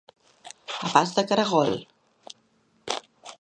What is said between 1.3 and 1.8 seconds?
caragol.